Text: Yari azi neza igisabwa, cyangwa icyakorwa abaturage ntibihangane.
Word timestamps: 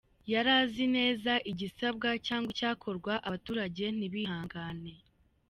Yari 0.33 0.51
azi 0.61 0.85
neza 0.97 1.31
igisabwa, 1.51 2.09
cyangwa 2.27 2.49
icyakorwa 2.55 3.13
abaturage 3.27 3.83
ntibihangane. 3.97 4.93